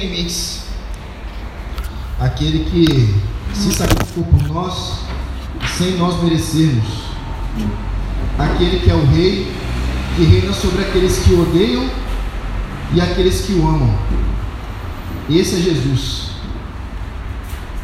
[0.00, 0.66] limites.
[2.20, 3.14] Aquele que
[3.54, 5.00] se sacrificou por nós
[5.76, 6.84] sem nós merecermos.
[8.38, 9.52] Aquele que é o rei
[10.16, 11.88] que reina sobre aqueles que o odeiam
[12.94, 13.94] e aqueles que o amam.
[15.28, 16.30] Esse é Jesus.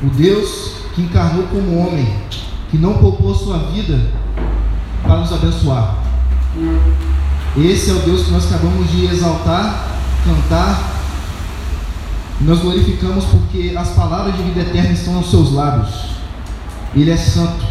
[0.03, 2.07] O Deus que encarnou como homem,
[2.71, 4.11] que não poupou sua vida
[5.03, 5.99] para nos abençoar.
[7.57, 10.92] Esse é o Deus que nós acabamos de exaltar, cantar.
[12.41, 16.13] Nós glorificamos porque as palavras de vida eterna estão aos seus lábios.
[16.95, 17.65] Ele é santo.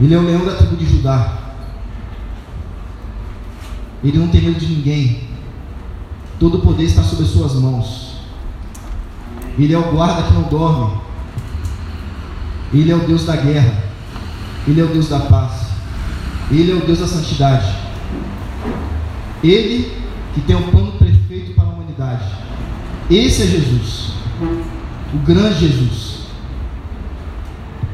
[0.00, 1.38] Ele é o leão da tribo de Judá.
[4.04, 5.28] Ele não tem medo de ninguém.
[6.38, 8.18] Todo o poder está sob as suas mãos.
[9.58, 11.00] Ele é o guarda que não dorme.
[12.72, 13.72] Ele é o Deus da guerra.
[14.66, 15.68] Ele é o Deus da paz.
[16.50, 17.74] Ele é o Deus da santidade.
[19.42, 19.98] Ele
[20.34, 22.24] que tem um plano perfeito para a humanidade.
[23.10, 24.12] Esse é Jesus.
[25.14, 26.18] O grande Jesus.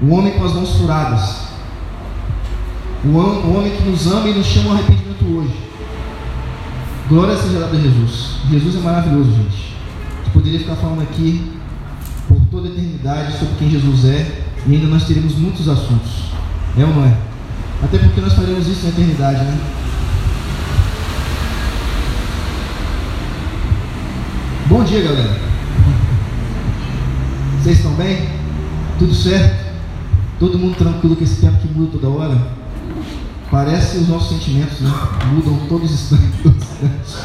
[0.03, 1.45] O homem com as mãos furadas.
[3.05, 3.17] O
[3.57, 5.55] homem que nos ama e nos chama ao arrependimento hoje.
[7.09, 8.39] Glória seja dada a Jesus.
[8.51, 9.75] Jesus é maravilhoso, gente.
[10.25, 11.53] Gente poderia ficar falando aqui
[12.27, 14.43] por toda a eternidade sobre quem Jesus é.
[14.67, 16.25] E ainda nós teremos muitos assuntos.
[16.77, 17.17] É ou não é?
[17.83, 19.61] Até porque nós faremos isso na eternidade, né?
[24.75, 25.31] Bom dia, galera.
[27.63, 28.29] Vocês estão bem?
[28.99, 29.73] Tudo certo?
[30.41, 32.37] Todo mundo tranquilo com esse tempo que muda toda hora?
[33.53, 34.91] Parece os nossos sentimentos, né?
[35.27, 37.23] Mudam todos os instantes.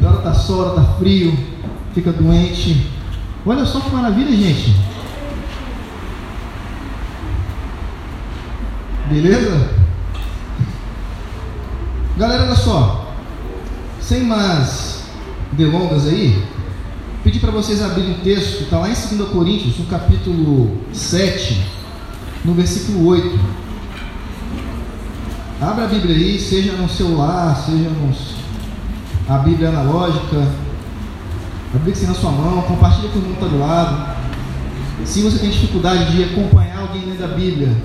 [0.00, 1.36] Da hora tá sol, hora tá frio,
[1.92, 2.90] fica doente.
[3.44, 4.74] Olha só que maravilha, gente.
[9.10, 9.74] Beleza?
[12.16, 13.14] Galera, olha só.
[14.00, 15.02] Sem mais
[15.52, 16.42] delongas aí,
[17.22, 21.60] pedi para vocês abrirem um texto está lá em 2 Coríntios, no capítulo 7,
[22.44, 23.38] no versículo 8.
[25.60, 28.12] Abra a Bíblia aí, seja no celular, seja no,
[29.28, 30.48] a Bíblia analógica,
[31.72, 34.16] a Bíblia que na sua mão, compartilha com o mundo que está do lado.
[35.04, 37.76] Se você tem dificuldade de acompanhar alguém lendo a Bíblia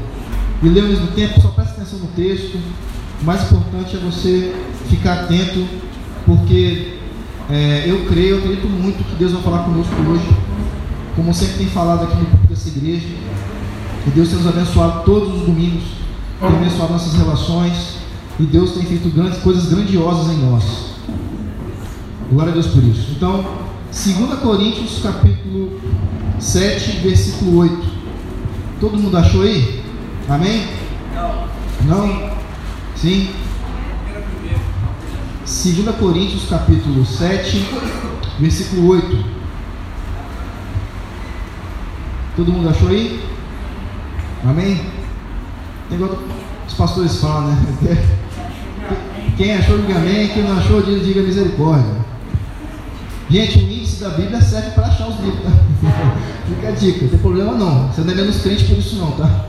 [0.64, 2.58] e ler ao mesmo tempo, só preste atenção no texto.
[3.22, 4.56] O mais importante é você
[4.90, 5.68] ficar atento,
[6.26, 6.97] porque
[7.50, 10.28] é, eu creio, eu acredito muito que Deus vai falar conosco hoje,
[11.16, 13.08] como sempre tem falado aqui no público dessa igreja.
[14.03, 15.84] Que Deus tem nos abençoado todos os domingos,
[16.40, 17.97] tem abençoado nossas relações,
[18.40, 20.63] e Deus tem feito grandes coisas grandiosas em nós.
[22.31, 23.12] Glória a Deus por isso.
[23.16, 23.46] Então,
[23.91, 25.79] 2 Coríntios capítulo
[26.40, 27.97] 7, versículo 8.
[28.79, 29.84] Todo mundo achou aí?
[30.29, 30.68] Amém?
[31.16, 31.47] Não.
[31.85, 32.31] Não?
[32.96, 33.29] Sim?
[35.47, 37.66] 2 Coríntios capítulo 7,
[38.38, 39.25] versículo 8.
[42.35, 43.24] Todo mundo achou aí?
[44.44, 44.75] Amém?
[45.88, 46.19] Tem igual
[46.68, 47.58] os pastores falam, né?
[49.38, 50.28] Quem achou, diga amém.
[50.28, 51.96] Quem não achou, diga misericórdia.
[53.29, 55.52] Gente, o índice da Bíblia serve para achar os livros, tá?
[56.46, 57.88] Fica a dica, não tem problema não.
[57.88, 59.46] Você não é menos crente por isso não, tá?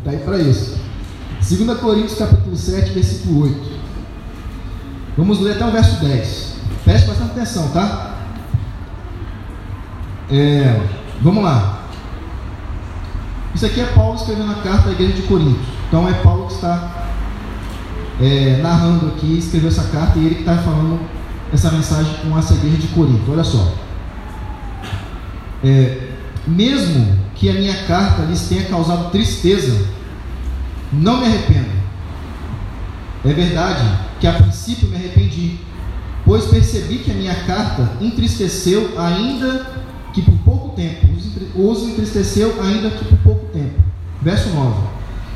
[0.00, 0.78] Está aí para isso.
[1.48, 3.79] 2 Coríntios capítulo 7, versículo 8.
[5.20, 6.54] Vamos ler até o verso 10.
[6.82, 8.16] Preste bastante atenção, tá?
[10.30, 10.80] É,
[11.20, 11.80] vamos lá.
[13.54, 15.60] Isso aqui é Paulo escrevendo a carta à igreja de Corinto.
[15.86, 17.10] Então é Paulo que está
[18.18, 20.98] é, narrando aqui, escreveu essa carta e ele que está falando
[21.52, 23.30] essa mensagem com essa igreja de Corinto.
[23.30, 23.74] Olha só.
[25.62, 26.12] É,
[26.46, 29.86] mesmo que a minha carta lhes tenha causado tristeza,
[30.90, 31.79] não me arrependo.
[33.24, 33.84] É verdade
[34.18, 35.58] que a princípio me arrependi,
[36.24, 39.66] pois percebi que a minha carta entristeceu ainda
[40.12, 41.06] que por pouco tempo,
[41.54, 43.80] os entristeceu ainda que por pouco tempo.
[44.22, 44.74] Verso 9.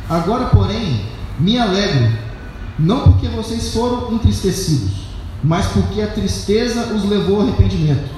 [0.08, 1.04] Agora, porém,
[1.38, 2.12] me alegro,
[2.78, 5.06] não porque vocês foram entristecidos,
[5.42, 8.08] mas porque a tristeza os levou ao arrependimento.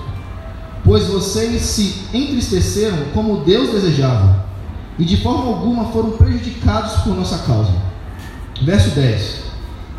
[0.85, 4.47] Pois vocês se entristeceram como Deus desejava,
[4.99, 7.73] e de forma alguma foram prejudicados por nossa causa.
[8.63, 9.46] Verso 10: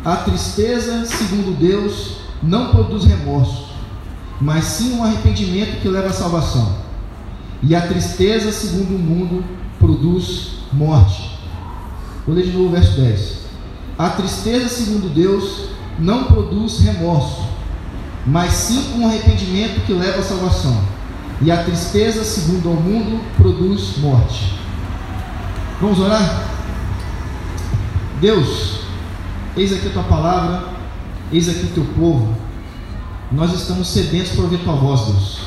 [0.08, 2.12] A tristeza, segundo Deus,
[2.42, 3.66] não produz remorso,
[4.40, 6.78] mas sim um arrependimento que leva à salvação.
[7.62, 9.44] E a tristeza, segundo o mundo,
[9.78, 11.38] produz morte.
[12.26, 13.38] Vou ler de novo o verso 10.
[13.98, 15.68] A tristeza, segundo Deus,
[15.98, 17.46] não produz remorso,
[18.24, 20.84] mas sim um arrependimento que leva à salvação.
[21.42, 24.54] E a tristeza, segundo o mundo, produz morte.
[25.82, 26.48] Vamos orar?
[28.22, 28.87] Deus,
[29.58, 30.68] eis aqui a tua palavra,
[31.32, 32.34] eis aqui o teu povo.
[33.30, 35.38] nós estamos sedentos para ouvir tua voz, Deus.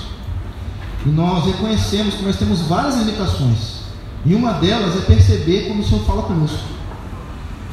[1.05, 3.81] E nós reconhecemos que nós temos várias limitações.
[4.23, 6.59] E uma delas é perceber quando o Senhor fala conosco.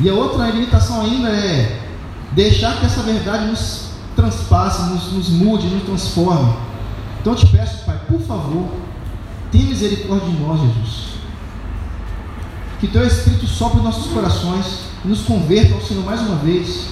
[0.00, 1.82] E a outra limitação ainda é
[2.32, 6.54] deixar que essa verdade nos transpasse, nos, nos mude, nos transforme.
[7.20, 8.68] Então eu te peço, Pai, por favor,
[9.52, 11.08] tenha misericórdia de nós, Jesus.
[12.80, 16.88] Que teu Espírito sopre nossos corações nos converta ao Senhor mais uma vez.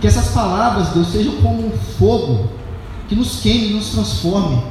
[0.00, 2.50] Que essas palavras, Deus, sejam como um fogo
[3.08, 4.62] que nos queime e nos transforme.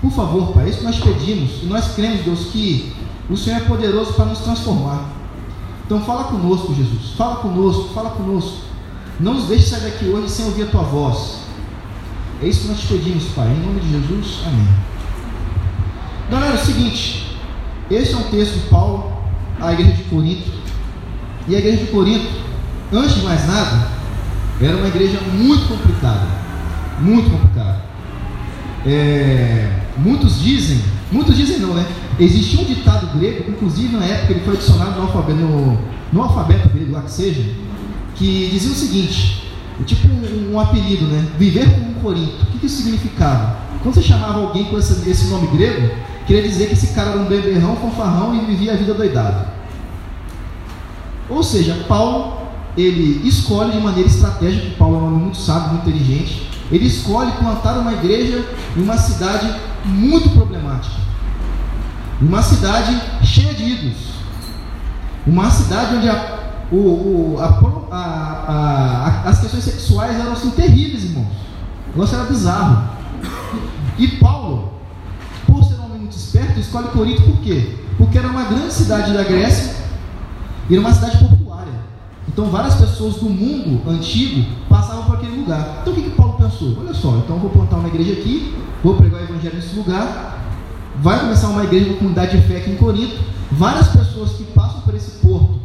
[0.00, 1.62] Por favor, Pai, é isso nós pedimos.
[1.62, 2.92] E nós cremos, Deus, que
[3.30, 5.10] o Senhor é poderoso para nos transformar.
[5.86, 7.12] Então fala conosco, Jesus.
[7.16, 8.58] Fala conosco, fala conosco.
[9.20, 11.42] Não nos deixe sair daqui hoje sem ouvir a tua voz.
[12.42, 13.46] É isso que nós te pedimos, Pai.
[13.48, 14.40] Em nome de Jesus.
[14.46, 14.68] Amém.
[16.30, 17.36] Galera, é o seguinte.
[17.90, 19.12] Esse é um texto de Paulo
[19.60, 20.61] à igreja de Corinto.
[21.48, 22.28] E a igreja de Corinto,
[22.92, 23.88] antes de mais nada,
[24.60, 26.26] era uma igreja muito complicada.
[27.00, 27.82] Muito complicada.
[28.86, 30.80] É, muitos dizem,
[31.10, 31.86] muitos dizem não, né?
[32.18, 35.78] Existia um ditado grego, inclusive na época ele foi adicionado no alfabeto, no,
[36.12, 37.42] no alfabeto grego, lá que seja,
[38.14, 39.48] que dizia o seguinte:
[39.84, 41.26] tipo um, um apelido, né?
[41.38, 42.42] Viver como um Corinto.
[42.42, 43.56] O que, que isso significava?
[43.82, 45.90] Quando você chamava alguém com esse, esse nome grego,
[46.26, 49.46] queria dizer que esse cara era um beberrão, fanfarrão e vivia a vida doidado.
[51.32, 52.42] Ou seja, Paulo
[52.76, 57.32] ele escolhe de maneira estratégica, Paulo é um homem muito sábio, muito inteligente, ele escolhe
[57.32, 58.46] plantar uma igreja
[58.76, 60.96] em uma cidade muito problemática,
[62.20, 63.96] uma cidade cheia de ídolos,
[65.26, 66.38] uma cidade onde a,
[66.70, 71.28] o, o, a, a, as questões sexuais eram assim, terríveis, irmãos.
[71.88, 72.90] O negócio era bizarro.
[73.98, 74.72] E Paulo,
[75.46, 77.76] por ser um homem muito esperto, escolhe Corinto por quê?
[77.98, 79.81] Porque era uma grande cidade da Grécia
[80.68, 81.72] e era uma cidade portuária.
[82.28, 85.78] Então várias pessoas do mundo antigo passavam por aquele lugar.
[85.80, 86.78] Então o que, que Paulo pensou?
[86.80, 90.38] Olha só, então eu vou plantar uma igreja aqui, vou pregar o evangelho nesse lugar,
[91.02, 93.18] vai começar uma igreja, uma comunidade de fé aqui em Corinto.
[93.50, 95.60] Várias pessoas que passam por esse porto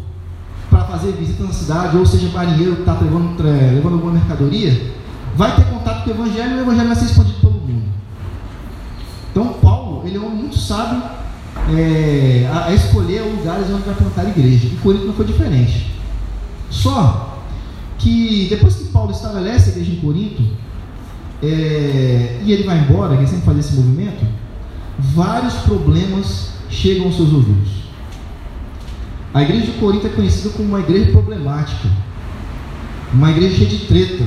[0.70, 4.94] para fazer visita na cidade, ou seja, marinheiro que está levando, levando alguma mercadoria,
[5.36, 7.86] vai ter contato com o evangelho e o evangelho vai ser expandido pelo mundo.
[9.32, 11.02] Então Paulo, ele é um homem muito sábio
[11.76, 14.68] é, a, a, escolher lugares onde vai plantar a igreja.
[14.68, 15.92] E Corinto não foi diferente.
[16.70, 17.40] Só
[17.98, 20.44] que depois que Paulo estabelece a igreja em Corinto,
[21.42, 24.26] é, e ele vai embora, que sempre faz esse movimento,
[25.00, 27.88] vários problemas chegam aos seus ouvidos.
[29.34, 31.88] A igreja de Corinto é conhecida como uma igreja problemática,
[33.14, 34.26] uma igreja cheia de treta,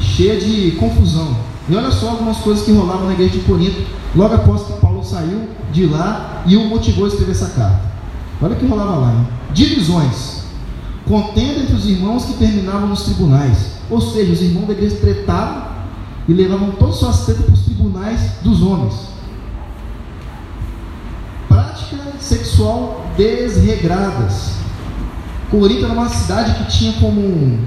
[0.00, 1.36] cheia de confusão.
[1.68, 3.82] E olha só algumas coisas que rolavam na igreja de Corinto,
[4.16, 7.80] logo após que Paulo saiu de lá e o motivou a escrever essa carta.
[8.40, 9.26] Olha o que rolava lá, hein?
[9.52, 10.44] Divisões.
[11.06, 13.78] Contenda entre os irmãos que terminavam nos tribunais.
[13.90, 15.68] Ou seja, os irmãos da igreja tretavam
[16.28, 18.94] e levavam todas as suas tretas para os tribunais dos homens.
[21.48, 24.58] Prática sexual desregradas.
[25.50, 27.58] Corinto era uma cidade que tinha como um,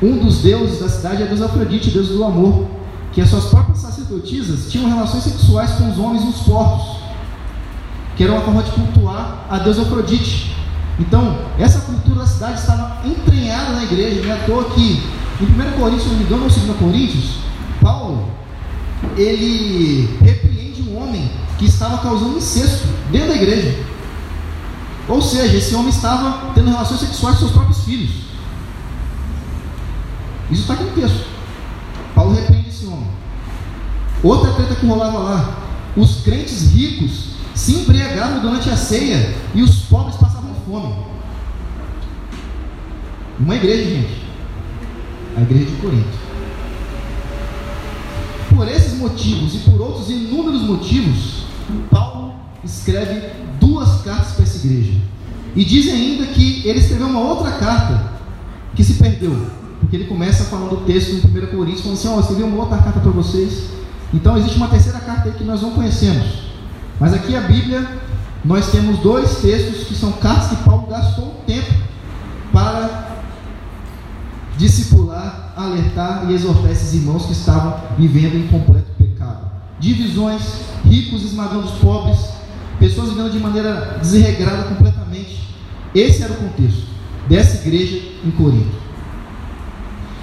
[0.00, 2.66] um dos deuses da cidade a deus Afrodite, deus do amor,
[3.12, 7.02] que as suas próprias sacerdotisas tinham relações sexuais com os homens nos portos,
[8.16, 10.54] que era uma forma de cultuar a deus Afrodite.
[10.98, 15.02] Então, essa cultura da cidade estava entranhada na igreja, não é à toa que
[15.40, 17.38] em 1 Coríntios, não me engano, ou 2 Coríntios,
[17.82, 18.30] Paulo,
[19.16, 23.78] ele repreende um homem que estava causando incesto dentro da igreja.
[25.08, 28.10] Ou seja, esse homem estava tendo relações sexuais com seus próprios filhos.
[30.50, 31.26] Isso está aqui no texto.
[32.14, 32.65] Paulo repreende.
[34.26, 35.58] Outra treta que rolava lá:
[35.96, 40.94] os crentes ricos se embriagavam durante a ceia e os pobres passavam fome.
[43.38, 44.26] Uma igreja, gente.
[45.36, 46.26] A igreja de Corinto.
[48.54, 51.44] Por esses motivos e por outros inúmeros motivos,
[51.90, 53.30] Paulo escreve
[53.60, 54.94] duas cartas para essa igreja.
[55.54, 58.12] E dizem ainda que ele escreveu uma outra carta
[58.74, 59.36] que se perdeu.
[59.78, 62.62] Porque ele começa falando o texto em 1 Coríntios, falando assim: Ó, oh, escrevi uma
[62.64, 63.76] outra carta para vocês.
[64.16, 66.26] Então existe uma terceira carta que nós não conhecemos.
[66.98, 67.86] Mas aqui a Bíblia,
[68.42, 71.70] nós temos dois textos que são cartas que Paulo gastou tempo
[72.50, 73.18] para
[74.56, 79.50] discipular, alertar e exortar esses irmãos que estavam vivendo em completo pecado.
[79.78, 80.42] Divisões,
[80.82, 82.18] ricos esmagando os pobres,
[82.78, 85.46] pessoas vivendo de maneira desregrada completamente.
[85.94, 86.86] Esse era o contexto
[87.28, 88.76] dessa igreja em Corinto.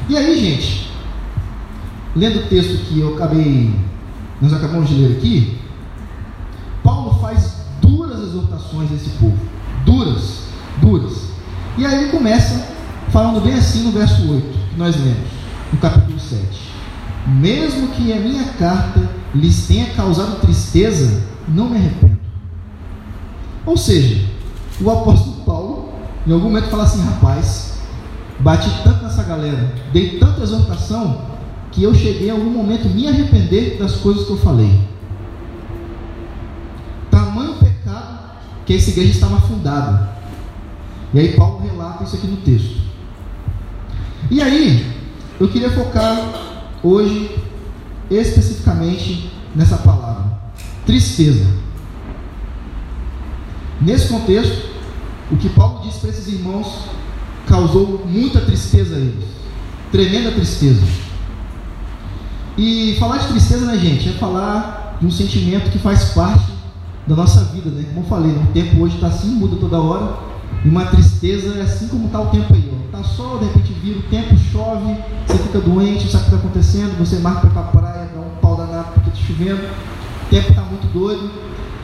[0.09, 0.92] E aí, gente,
[2.15, 3.73] lendo o texto que eu acabei,
[4.41, 5.57] nós acabamos de ler aqui,
[6.83, 9.37] Paulo faz duras exortações a esse povo,
[9.85, 10.43] duras,
[10.81, 11.29] duras.
[11.77, 12.73] E aí ele começa
[13.09, 14.41] falando bem assim no verso 8,
[14.71, 15.27] que nós lemos,
[15.71, 16.73] no capítulo 7.
[17.25, 22.19] mesmo que a minha carta lhes tenha causado tristeza, não me arrependo.
[23.65, 24.25] Ou seja,
[24.81, 25.89] o apóstolo Paulo,
[26.27, 27.79] em algum momento, fala assim: rapaz,
[28.39, 31.21] bati tanto nessa galera, dei tanta exortação,
[31.73, 34.79] que eu cheguei a algum momento me arrepender das coisas que eu falei.
[37.09, 38.19] Tamanho pecado
[38.65, 40.13] que essa igreja estava fundada.
[41.13, 42.77] E aí Paulo relata isso aqui no texto.
[44.29, 44.85] E aí,
[45.39, 47.35] eu queria focar hoje
[48.09, 50.39] especificamente nessa palavra:
[50.85, 51.45] tristeza.
[53.81, 54.69] Nesse contexto,
[55.31, 56.85] o que Paulo disse para esses irmãos
[57.47, 59.25] causou muita tristeza a eles,
[59.91, 61.02] tremenda tristeza.
[62.57, 66.51] E falar de tristeza, né, gente, é falar de um sentimento que faz parte
[67.07, 67.83] da nossa vida, né?
[67.93, 70.17] Como eu falei, o tempo hoje está assim, muda toda hora.
[70.63, 72.71] E uma tristeza é assim como está o tempo aí.
[72.71, 72.97] Ó.
[72.97, 74.95] Tá sol, de repente vira o tempo, chove,
[75.25, 78.39] você fica doente, sabe o que está acontecendo, você marca para a praia, dá um
[78.39, 81.31] pau danado porque está chovendo, o tempo está muito doido.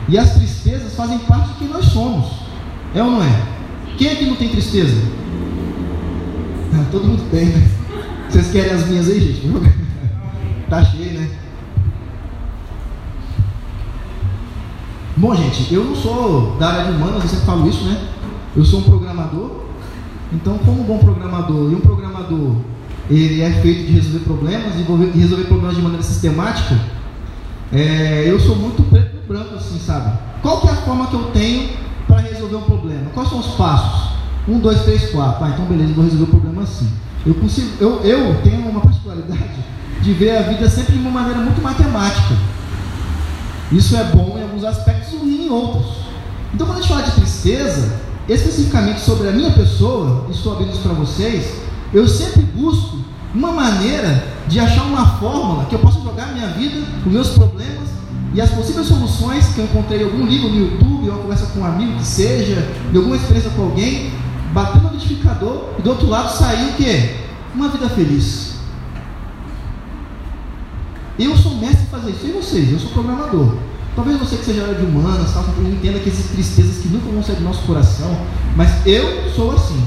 [0.08, 2.30] E as tristezas fazem parte de quem nós somos.
[2.94, 3.42] É ou não é?
[3.98, 4.96] Quem aqui não tem tristeza?
[6.74, 7.70] Ah, todo mundo tem, né?
[8.28, 9.79] Vocês querem as minhas aí, gente?
[10.70, 11.28] Tá cheio, né?
[15.16, 18.08] Bom, gente, eu não sou da área de humanas, eu sempre falo isso, né?
[18.56, 19.64] Eu sou um programador.
[20.32, 22.54] Então, como um bom programador, e um programador
[23.10, 26.78] ele é feito de resolver problemas, e resolver problemas de maneira sistemática,
[27.72, 30.16] é, eu sou muito preto no branco, assim, sabe?
[30.40, 31.70] Qual que é a forma que eu tenho
[32.06, 33.10] para resolver um problema?
[33.12, 34.10] Quais são os passos?
[34.48, 35.44] Um, dois, três, quatro.
[35.44, 36.88] Ah, então beleza, vou resolver o problema assim.
[37.26, 39.70] Eu, consigo, eu, eu tenho uma particularidade
[40.02, 42.34] de ver a vida sempre de uma maneira muito matemática.
[43.70, 45.86] Isso é bom em alguns aspectos ruim em outros.
[46.52, 50.72] Então, quando a gente fala de tristeza, especificamente sobre a minha pessoa, e estou abrindo
[50.72, 51.46] isso para vocês,
[51.92, 52.98] eu sempre busco
[53.34, 57.28] uma maneira de achar uma fórmula que eu possa jogar a minha vida, os meus
[57.28, 57.88] problemas
[58.34, 61.46] e as possíveis soluções que eu encontrei em algum livro no YouTube, ou uma conversa
[61.46, 64.12] com um amigo que seja, de alguma experiência com alguém,
[64.52, 67.16] bater no notificador e do outro lado sair o que?
[67.54, 68.49] Uma vida feliz.
[71.20, 72.72] Eu sou mestre em fazer isso, e vocês?
[72.72, 73.54] Eu sou programador.
[73.94, 77.22] Talvez você que seja área de humanas, tal, entenda que existem tristezas que nunca vão
[77.22, 78.16] sair do nosso coração,
[78.56, 79.84] mas eu sou assim.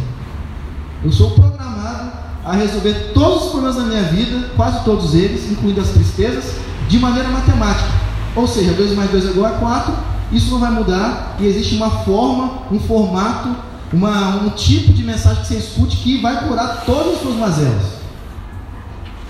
[1.04, 2.12] Eu sou programado
[2.46, 6.54] a resolver todos os problemas da minha vida, quase todos eles, incluindo as tristezas,
[6.88, 7.90] de maneira matemática.
[8.36, 9.94] Ou seja, 2 mais 2 é igual a 4,
[10.32, 13.56] isso não vai mudar e existe uma forma, um formato,
[13.92, 17.84] uma, um tipo de mensagem que você escute que vai curar todas as suas mazelas.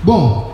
[0.03, 0.52] Bom,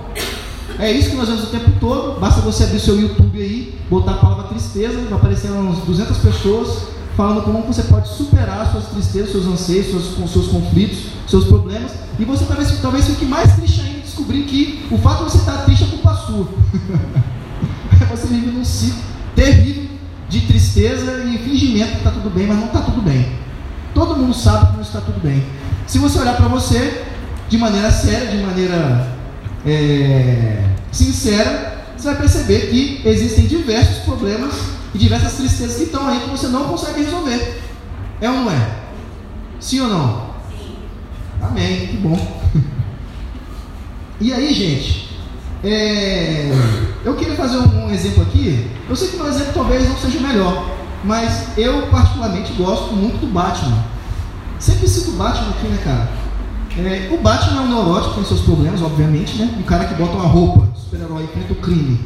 [0.80, 2.20] é isso que nós vemos o tempo todo.
[2.20, 6.88] Basta você abrir seu YouTube aí, botar a palavra tristeza, vai aparecer umas 200 pessoas
[7.18, 11.92] falando como você pode superar suas tristezas, seus anseios, seus, seus conflitos, seus problemas.
[12.18, 15.58] E você talvez, talvez fique mais triste ainda descobrir que o fato de você estar
[15.66, 16.48] triste é culpa sua.
[18.10, 19.02] você vive num ciclo
[19.36, 19.90] terrível
[20.30, 23.34] de tristeza e fingimento que está tudo bem, mas não está tudo bem.
[23.94, 25.44] Todo mundo sabe que não está tudo bem.
[25.88, 27.04] Se você olhar para você
[27.50, 29.19] de maneira séria, de maneira
[29.66, 34.54] é, sincera, você vai perceber que existem diversos problemas
[34.94, 37.62] e diversas tristezas que estão aí que você não consegue resolver.
[38.22, 38.70] É ou não é?
[39.60, 40.30] Sim ou não?
[40.50, 40.76] Sim.
[41.42, 42.42] Amém, que bom.
[44.20, 45.10] e aí, gente,
[45.64, 46.52] é,
[47.04, 48.70] eu queria fazer um, um, exemplo aqui.
[48.88, 53.20] Eu sei que meu exemplo talvez não seja o melhor, mas eu particularmente gosto muito
[53.20, 53.84] do Batman.
[54.58, 56.10] Sempre cito o Batman aqui, né, cara?
[56.78, 59.54] É, o Batman é um neurótico, tem seus problemas, obviamente, né?
[59.58, 62.00] Um cara que bota uma roupa, super-herói, enfrenta o crime,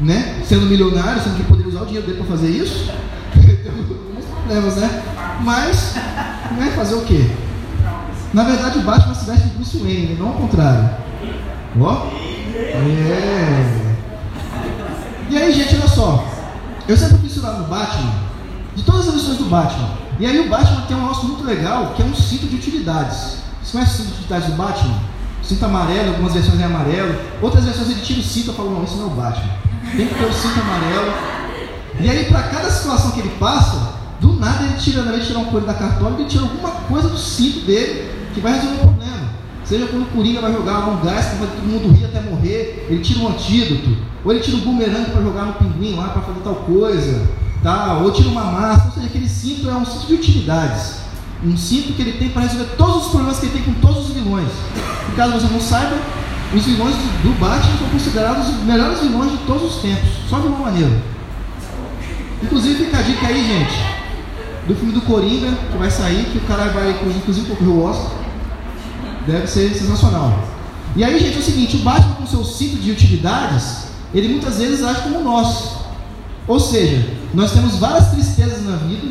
[0.00, 0.42] né?
[0.44, 2.90] Sendo milionário, sendo que poderia usar o dinheiro dele para fazer isso.
[3.32, 5.02] tem alguns problemas, né?
[5.42, 5.94] Mas,
[6.56, 6.72] né?
[6.76, 7.30] Fazer o quê?
[8.32, 10.16] Na verdade, o Batman se veste de Bruce Wayne, né?
[10.18, 10.90] não ao contrário.
[11.80, 12.06] Ó.
[12.54, 13.80] É.
[15.30, 16.24] E aí, gente, olha só.
[16.88, 18.12] Eu sempre fui estudar no Batman,
[18.74, 19.90] de todas as lições do Batman.
[20.18, 23.38] E aí o Batman tem um negócio muito legal, que é um cinto de utilidades.
[23.62, 25.00] Você conhece o cinto de utilidades do Batman?
[25.42, 27.18] Cinto amarelo, algumas versões é amarelo.
[27.42, 29.50] Outras versões ele tira o cinto e fala, não, isso não é o Batman.
[29.96, 31.12] Tem que ter o cinto amarelo.
[32.00, 35.40] E aí, para cada situação que ele passa, do nada ele tira, na vez tirar
[35.40, 38.80] um coelho da cartola, ele tira alguma coisa do cinto dele que vai resolver o
[38.80, 39.30] problema.
[39.64, 42.86] Seja quando o Coringa vai jogar um gás para fazer todo mundo rir até morrer,
[42.88, 43.96] ele tira um antídoto.
[44.24, 47.26] Ou ele tira um bumerangue para jogar no pinguim lá para fazer tal coisa.
[47.62, 47.98] Tá?
[47.98, 48.86] Ou tira uma massa.
[48.86, 50.99] Ou seja, aquele cinto é um cinto de utilidades
[51.44, 54.08] um cinto que ele tem para resolver todos os problemas que ele tem com todos
[54.08, 54.48] os vilões.
[55.08, 55.96] E caso você não saiba,
[56.54, 60.08] os vilões do Batman são considerados os melhores vilões de todos os tempos.
[60.28, 61.00] Só de uma maneira.
[62.42, 64.00] Inclusive fica a dica aí, gente.
[64.66, 68.18] Do filme do Coringa, que vai sair, que o cara vai, inclusive, concorrer o Oscar.
[69.26, 70.44] Deve ser sensacional.
[70.96, 74.58] E aí, gente, é o seguinte: o Batman, com seu cinto de utilidades, ele muitas
[74.58, 75.76] vezes age como nós.
[76.46, 79.08] Ou seja, nós temos várias tristezas na vida,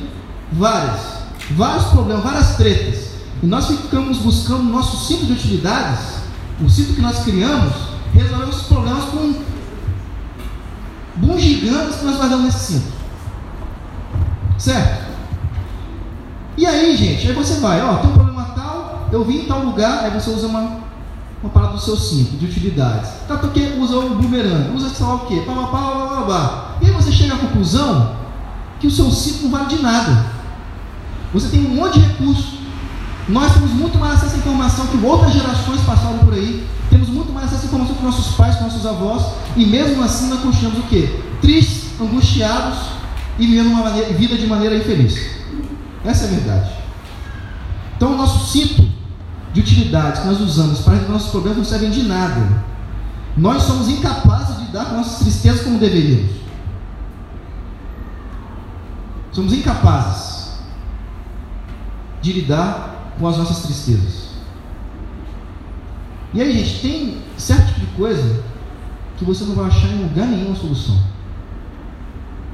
[0.52, 1.19] várias,
[1.54, 3.10] vários problemas, várias tretas.
[3.42, 6.20] E nós ficamos buscando o nosso cinto de utilidades,
[6.62, 7.74] o cinto que nós criamos,
[8.14, 9.34] resolver os problemas com
[11.40, 12.88] gigantes que nós guardamos nesse cinto.
[14.58, 15.10] Certo?
[16.58, 19.64] E aí, gente, aí você vai, ó, tem um problema tal, eu vim em tal
[19.64, 20.80] lugar, aí você usa uma,
[21.42, 23.10] uma parada do seu cinto, de utilidades.
[23.28, 26.76] Tá, porque usa o bumerangue, usa sei lá o quê, pá, pá, pá, pá, pá.
[26.82, 28.16] E aí você chega à conclusão
[28.80, 30.39] que o seu cinto não vale de nada.
[31.34, 32.60] Você tem um monte de recursos.
[33.28, 36.66] Nós temos muito mais acesso à informação que outras gerações passaram por aí.
[36.90, 39.24] Temos muito mais acesso à informação que nossos pais, que nossos avós.
[39.56, 41.20] E mesmo assim nós continuamos o quê?
[41.42, 42.80] Tristes, angustiados
[43.38, 45.16] e vivendo uma maneira, vida de maneira infeliz.
[46.04, 46.72] Essa é a verdade.
[47.96, 48.90] Então, o nosso cinto
[49.54, 52.64] de utilidades que nós usamos para resolver nossos problemas não servem de nada.
[53.38, 56.32] Nós somos incapazes de lidar com nossas tristezas como deveríamos.
[59.32, 60.39] Somos incapazes
[62.22, 64.30] de lidar com as nossas tristezas.
[66.34, 68.44] E aí, gente, tem certo tipo de coisa
[69.18, 71.00] que você não vai achar em lugar nenhum a solução.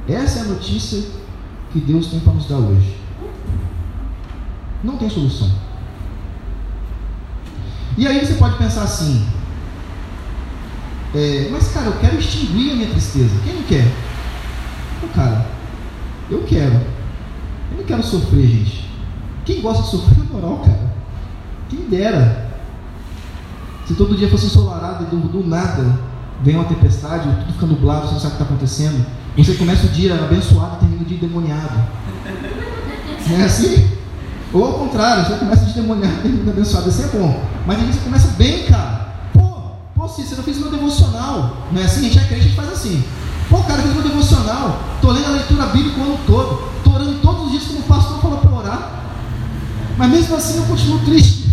[0.07, 1.03] Essa é a notícia
[1.71, 2.95] que Deus tem para nos dar hoje.
[4.83, 5.51] Não tem solução.
[7.97, 9.25] E aí você pode pensar assim:
[11.13, 13.35] é, mas cara, eu quero extinguir a minha tristeza.
[13.43, 13.85] Quem não quer?
[15.01, 15.47] Pô, cara,
[16.29, 16.75] eu quero.
[17.71, 18.89] Eu não quero sofrer, gente.
[19.45, 20.91] Quem gosta de sofrer é moral, cara.
[21.69, 22.51] Quem dera.
[23.85, 25.99] Se todo dia fosse ensolarado e do, do nada
[26.41, 29.05] vem uma tempestade, tudo fica nublado, você não sabe o que está acontecendo.
[29.37, 31.79] Você começa o dia abençoado e termina o dia endemoniado.
[33.27, 33.87] Não é assim?
[34.51, 36.89] Ou ao contrário, você começa a endemoniar e termina abençoado.
[36.89, 37.43] Isso é bom.
[37.67, 39.09] Mas aí você começa bem, cara.
[39.33, 39.41] Pô,
[39.93, 41.57] pô, Cícero, eu fiz meu devocional.
[41.71, 41.99] Não é assim?
[41.99, 43.03] A gente é crente, a gente faz assim.
[43.49, 44.79] Pô, cara, eu fiz meu devocional.
[44.95, 46.69] Estou lendo a leitura bíblica o ano todo.
[46.77, 49.04] Estou orando todos os dias como o pastor falou para orar.
[49.97, 51.45] Mas mesmo assim eu continuo triste.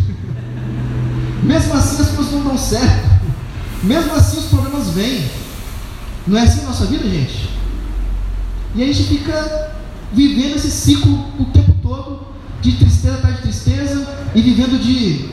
[1.42, 3.11] mesmo assim as coisas não dão certo.
[3.83, 5.24] Mesmo assim os problemas vêm.
[6.26, 7.50] Não é assim a nossa vida, gente?
[8.74, 9.72] E a gente fica
[10.12, 12.26] vivendo esse ciclo o tempo todo,
[12.61, 15.28] de tristeza atrás de tristeza, e vivendo de,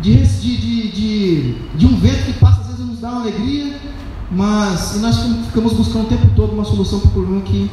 [0.00, 3.80] de, de, de, de, um vento que passa, às vezes nos dá uma alegria,
[4.30, 7.70] mas nós ficamos buscando o tempo todo uma solução para o problema que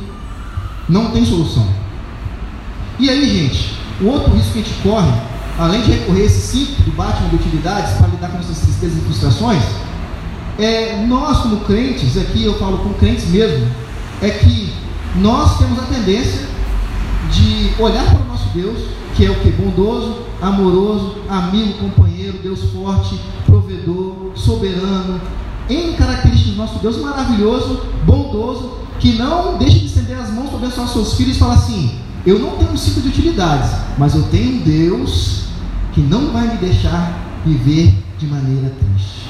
[0.88, 1.68] não tem solução.
[3.00, 3.73] E aí, gente,
[4.04, 5.12] o outro risco que a gente corre,
[5.58, 8.98] além de recorrer a esse ciclo do Batman de utilidades para lidar com essas tristezas
[8.98, 9.64] e frustrações,
[10.60, 13.66] é, nós como crentes, aqui eu falo com crentes mesmo,
[14.22, 14.74] é que
[15.16, 16.48] nós temos a tendência
[17.32, 18.78] de olhar para o nosso Deus,
[19.16, 19.52] que é o que?
[19.52, 25.22] Bondoso, amoroso, amigo, companheiro, Deus forte, provedor, soberano,
[25.70, 30.58] em características do nosso Deus maravilhoso, bondoso, que não deixa de estender as mãos para
[30.58, 34.24] abençoar seus filhos e falar assim: eu não tenho um ciclo de utilidades, mas eu
[34.24, 35.48] tenho um Deus
[35.94, 39.30] que não vai me deixar viver de maneira triste.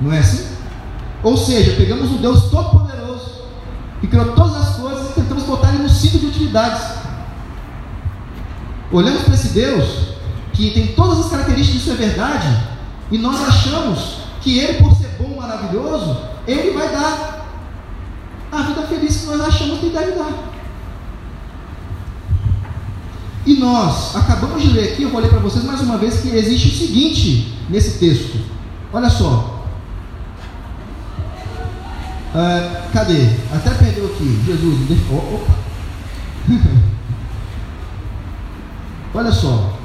[0.00, 0.52] Não é assim?
[1.22, 3.42] Ou seja, pegamos um Deus todo-poderoso,
[4.00, 6.82] que criou todas as coisas e tentamos botar ele no ciclo de utilidades.
[8.90, 10.14] Olhamos para esse Deus,
[10.52, 12.62] que tem todas as características disso é verdade,
[13.10, 17.41] e nós achamos que ele, por ser bom, maravilhoso, ele vai dar
[18.52, 20.52] a vida feliz que nós achamos que deve dar.
[23.44, 26.28] E nós acabamos de ler aqui, eu vou ler para vocês mais uma vez que
[26.28, 28.38] existe o seguinte nesse texto.
[28.92, 29.62] Olha só,
[32.34, 33.28] Uh, cadê?
[33.54, 34.42] Até perdeu aqui.
[34.46, 34.98] Jesus.
[35.10, 35.52] Oh, opa.
[39.14, 39.78] Olha só.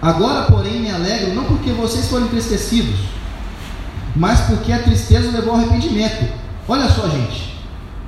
[0.00, 3.00] Agora, porém, me alegro não porque vocês foram entristecidos,
[4.14, 6.39] mas porque a tristeza levou ao arrependimento.
[6.68, 7.58] Olha só, gente.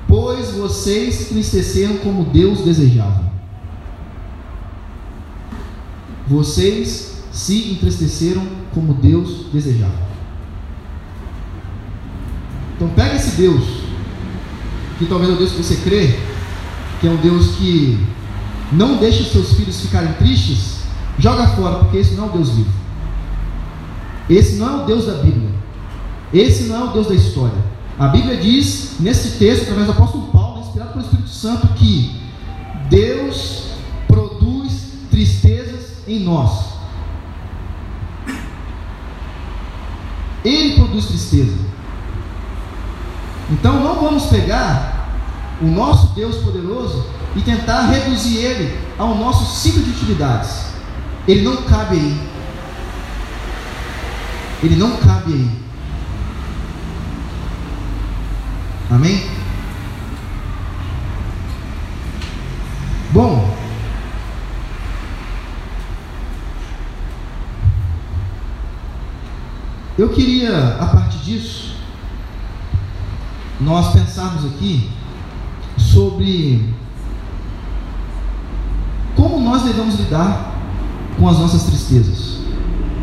[0.07, 3.23] Pois vocês se entristeceram como Deus desejava.
[6.27, 10.13] Vocês se entristeceram como Deus desejava.
[12.75, 13.63] Então pega esse Deus,
[14.97, 16.19] que talvez é o Deus que você crê,
[16.99, 17.99] que é um Deus que
[18.71, 20.83] não deixa seus filhos ficarem tristes,
[21.17, 22.71] joga fora, porque esse não é o Deus vivo.
[24.29, 25.49] Esse não é o Deus da Bíblia.
[26.33, 27.72] Esse não é o Deus da história.
[27.99, 32.19] A Bíblia diz, nesse texto, através do apóstolo Paulo, inspirado pelo Espírito Santo, que
[32.89, 33.65] Deus
[34.07, 36.73] produz tristezas em nós.
[40.43, 41.57] Ele produz tristeza.
[43.49, 45.09] Então não vamos pegar
[45.61, 50.73] o nosso Deus poderoso e tentar reduzir ele ao nosso ciclo de utilidades.
[51.27, 52.29] ele não cabe aí.
[54.63, 55.62] Ele não cabe aí.
[58.93, 59.27] Amém?
[63.11, 63.57] Bom,
[69.97, 71.75] eu queria, a partir disso,
[73.59, 74.91] nós pensarmos aqui
[75.75, 76.71] sobre
[79.15, 80.53] como nós devemos lidar
[81.17, 82.41] com as nossas tristezas,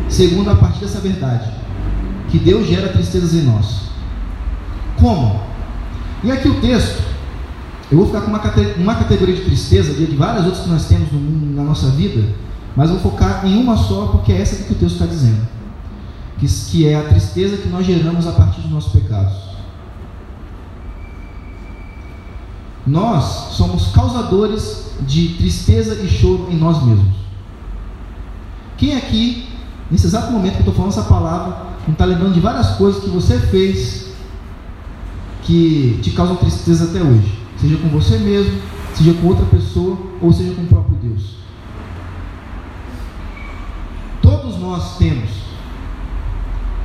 [0.07, 1.51] segundo a partir dessa verdade,
[2.29, 3.89] que Deus gera tristezas em nós.
[4.97, 5.50] Como?
[6.23, 7.01] E aqui o texto,
[7.91, 8.41] eu vou ficar com uma,
[8.77, 12.23] uma categoria de tristeza, de várias outras que nós temos no na nossa vida,
[12.75, 15.47] mas vou focar em uma só, porque é essa que o texto está dizendo,
[16.39, 19.51] que, que é a tristeza que nós geramos a partir dos nossos pecados.
[22.85, 27.13] Nós somos causadores de tristeza e choro em nós mesmos.
[28.77, 29.47] Quem aqui,
[29.89, 33.03] nesse exato momento que eu estou falando essa palavra, não está lembrando de várias coisas
[33.03, 34.10] que você fez
[35.43, 37.39] que te causam tristeza até hoje?
[37.57, 38.59] Seja com você mesmo,
[38.95, 41.35] seja com outra pessoa, ou seja com o próprio Deus.
[44.21, 45.29] Todos nós temos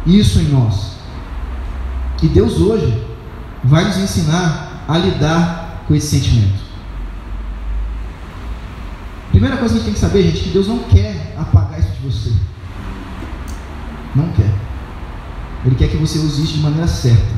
[0.06, 0.96] isso em nós.
[2.22, 3.02] E Deus hoje
[3.64, 6.64] vai nos ensinar a lidar com esse sentimento.
[9.30, 11.90] Primeira coisa que a gente tem que saber, gente, que Deus não quer apagar isso
[11.90, 12.32] de você.
[14.14, 14.50] Não quer.
[15.64, 17.35] Ele quer que você use isso de maneira certa.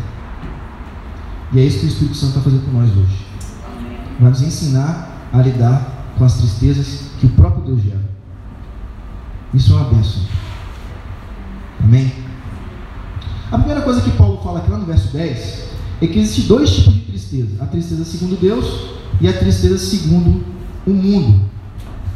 [1.52, 3.26] E é isso que o Espírito Santo está fazendo com nós hoje.
[4.20, 8.00] Vai nos ensinar a lidar com as tristezas que o próprio Deus gera.
[9.54, 10.22] Isso é uma bênção.
[11.82, 12.12] Amém?
[13.50, 15.68] A primeira coisa que Paulo fala aqui lá no verso 10
[16.02, 20.44] é que existem dois tipos de tristeza: a tristeza segundo Deus e a tristeza segundo
[20.86, 21.40] o mundo.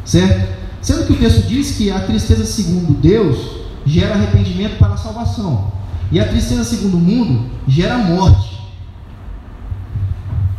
[0.04, 0.62] Certo?
[0.82, 5.72] Sendo que o texto diz que a tristeza segundo Deus gera arrependimento para a salvação,
[6.10, 8.51] e a tristeza segundo o mundo gera morte.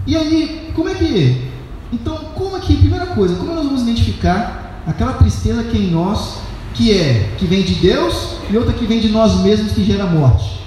[0.05, 1.51] E aí, como é que.
[1.91, 5.91] Então, como é que, primeira coisa, como nós vamos identificar aquela tristeza que é em
[5.91, 6.39] nós,
[6.73, 10.05] que é, que vem de Deus, e outra que vem de nós mesmos, que gera
[10.05, 10.61] morte?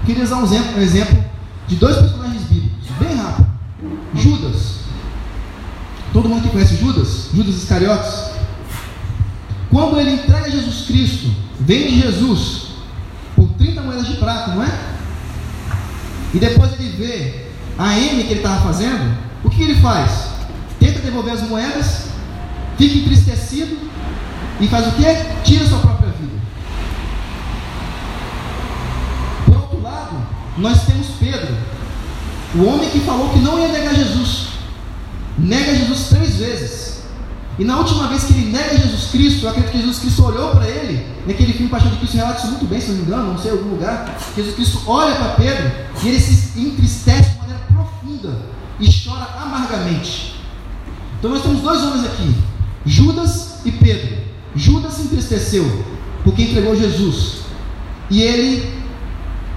[0.00, 1.24] Eu queria usar um exemplo, um exemplo
[1.68, 3.46] de dois personagens bíblicos, bem rápido.
[4.14, 4.80] Judas.
[6.12, 7.28] Todo mundo que conhece Judas?
[7.34, 8.32] Judas Iscariotes?
[9.70, 12.72] Quando ele entrega Jesus Cristo, vende Jesus
[13.34, 14.92] por 30 moedas de prata, não é?
[16.34, 17.41] E depois ele vê
[17.78, 20.28] a M que ele estava fazendo, o que ele faz?
[20.78, 22.08] Tenta devolver as moedas,
[22.76, 23.78] fica entristecido
[24.60, 25.04] e faz o que?
[25.44, 26.40] Tira sua própria vida.
[29.46, 30.16] Por outro lado,
[30.58, 31.56] nós temos Pedro,
[32.54, 34.48] o homem que falou que não ia negar Jesus.
[35.38, 37.02] Nega Jesus três vezes.
[37.58, 40.50] E na última vez que ele nega Jesus Cristo, eu acredito que Jesus Cristo olhou
[40.50, 43.32] para ele, naquele filme Paixão de Cristo relata isso muito bem, se não me engano,
[43.32, 44.18] não sei, em algum lugar.
[44.34, 45.70] Jesus Cristo olha para Pedro
[46.02, 47.31] e ele se entristece
[49.40, 50.34] amargamente.
[51.18, 52.34] Então nós temos dois homens aqui,
[52.84, 54.18] Judas e Pedro.
[54.54, 55.84] Judas se entristeceu
[56.24, 57.42] porque entregou Jesus.
[58.10, 58.82] E ele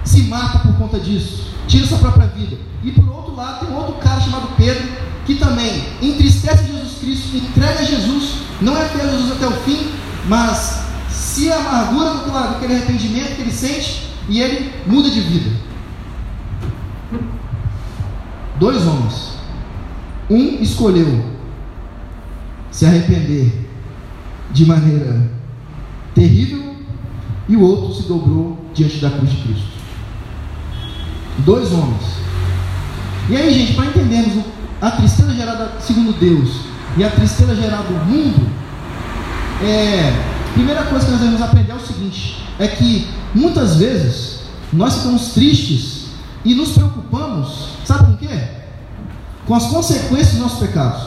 [0.04, 2.56] se mata por conta disso, tira sua própria vida.
[2.82, 4.88] E por outro lado, tem outro cara chamado Pedro,
[5.26, 9.90] que também entristece Jesus Cristo, entrega Jesus, não é a Jesus até o fim,
[10.28, 15.50] mas se amargura com aquele arrependimento que ele sente e ele muda de vida.
[18.58, 19.35] Dois homens.
[20.28, 21.24] Um escolheu
[22.70, 23.66] se arrepender
[24.50, 25.30] de maneira
[26.14, 26.74] terrível
[27.48, 29.66] e o outro se dobrou diante da cruz de Cristo.
[31.38, 32.02] Dois homens.
[33.28, 34.44] E aí, gente, para entendermos
[34.80, 36.60] a tristeza gerada segundo Deus
[36.96, 38.48] e a tristeza gerada do mundo,
[39.62, 40.12] é,
[40.54, 44.40] primeira coisa que nós devemos aprender é o seguinte: é que muitas vezes
[44.72, 46.06] nós ficamos tristes
[46.44, 48.55] e nos preocupamos, sabe com o quê?
[49.46, 51.02] Com as consequências dos nossos pecados.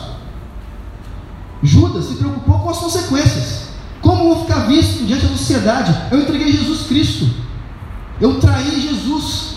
[1.62, 3.69] Judas se preocupou com as consequências.
[4.02, 5.95] Como vou ficar visto diante da sociedade?
[6.12, 7.30] Eu entreguei Jesus Cristo.
[8.19, 9.56] Eu traí Jesus.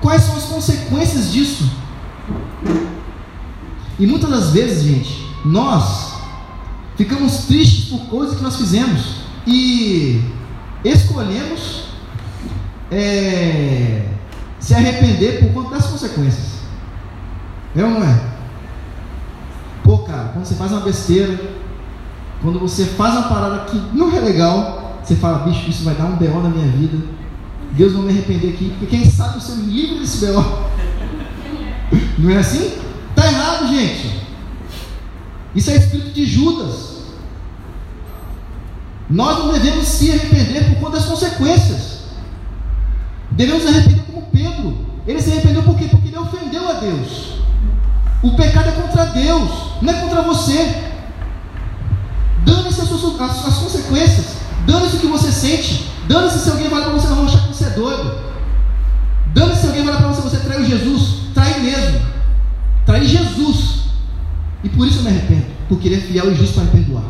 [0.00, 1.70] Quais são as consequências disso?
[3.98, 6.18] E muitas das vezes, gente, nós
[6.96, 10.22] ficamos tristes por coisas que nós fizemos e
[10.84, 11.84] escolhemos
[12.90, 14.06] é,
[14.60, 16.58] se arrepender por conta das consequências.
[17.76, 18.20] É ou não é?
[19.84, 21.38] Pô, cara, quando você faz uma besteira,
[22.42, 26.04] quando você faz uma parada que não é legal, você fala, bicho, isso vai dar
[26.04, 26.42] um B.O.
[26.42, 27.18] na minha vida
[27.72, 30.42] Deus não me arrepender aqui, porque quem sabe você me livra desse B.O.
[32.18, 32.72] Não é assim?
[33.10, 34.20] Está errado, gente.
[35.54, 36.98] Isso é espírito de Judas.
[39.08, 42.00] Nós não devemos se arrepender por conta das consequências.
[43.30, 44.86] Devemos arrepender Pedro.
[45.06, 45.88] Ele se arrependeu por quê?
[45.90, 47.38] Porque ele ofendeu a Deus.
[48.22, 50.88] O pecado é contra Deus, não é contra você.
[52.44, 54.36] Dane-se as, as, as, consequências.
[54.66, 55.90] Dane-se o que você sente.
[56.08, 58.18] Dane-se se alguém vai para você não achar que você é doido.
[59.34, 61.32] Dane-se se alguém vai para você, você traiu Jesus.
[61.34, 62.00] Trai mesmo.
[62.84, 63.82] Trai Jesus.
[64.64, 65.46] E por isso eu me arrependo.
[65.68, 67.04] Porque Ele é fiel e justo para me perdoar.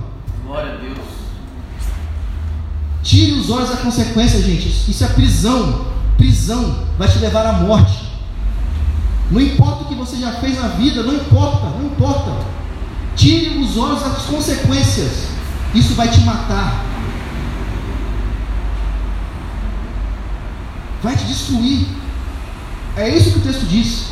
[0.45, 0.99] Glória a Deus.
[3.03, 4.91] Tire os olhos da consequência, gente.
[4.91, 5.87] Isso é prisão.
[6.19, 8.09] Prisão vai te levar à morte.
[9.31, 12.33] Não importa o que você já fez na vida, não importa, não importa.
[13.15, 15.29] Tire os olhos das consequências.
[15.75, 16.85] Isso vai te matar.
[21.03, 21.87] Vai te destruir.
[22.97, 24.09] É isso que o texto diz.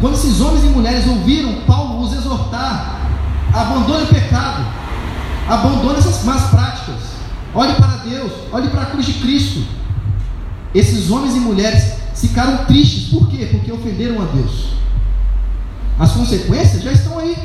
[0.00, 3.08] Quando esses homens e mulheres ouviram Paulo os exortar,
[3.52, 4.64] abandone o pecado,
[5.48, 6.96] abandone essas más práticas,
[7.54, 9.79] olhe para Deus, olhe para a cruz de Cristo.
[10.74, 13.46] Esses homens e mulheres ficaram tristes, por quê?
[13.50, 14.74] Porque ofenderam a Deus.
[15.98, 17.36] As consequências já estão aí.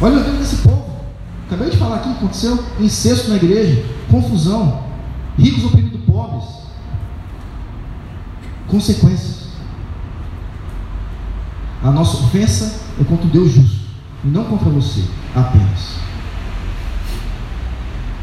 [0.00, 0.84] Olha o Deus desse povo.
[1.46, 4.84] Acabei de falar aqui o que aconteceu: incesto na igreja, confusão,
[5.38, 6.44] ricos oprimindo pobres.
[8.68, 9.42] Consequências.
[11.82, 13.82] A nossa ofensa é contra o Deus justo
[14.24, 15.04] não contra você
[15.34, 15.96] apenas.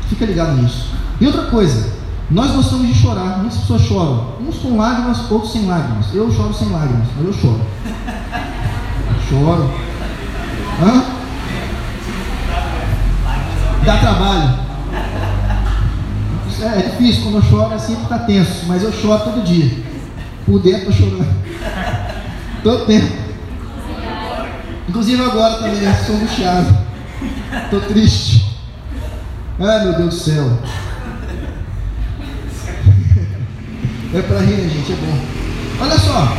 [0.10, 0.92] Fica ligado nisso.
[1.22, 1.94] E outra coisa,
[2.32, 3.38] nós gostamos de chorar.
[3.38, 6.08] Muitas pessoas choram, uns com lágrimas, outros sem lágrimas.
[6.14, 7.62] Eu choro sem lágrimas, mas eu choro.
[9.30, 9.72] Choro.
[10.82, 11.04] Hã?
[13.86, 14.60] Dá trabalho.
[16.62, 19.84] É, é difícil, quando eu choro assim fica tenso, mas eu choro todo dia.
[20.46, 21.28] Por dentro eu chorando.
[22.64, 23.30] Todo tempo.
[24.90, 25.94] Inclusive agora também, né?
[26.06, 26.78] Sou angustiado.
[27.64, 28.39] Estou triste.
[29.62, 30.58] Ai meu Deus do céu.
[34.14, 34.92] É para rir, né, gente?
[34.92, 35.84] É bom.
[35.84, 36.34] Olha só.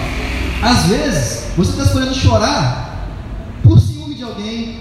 [0.63, 3.09] Às vezes, você está escolhendo chorar
[3.63, 4.81] por ciúme de alguém,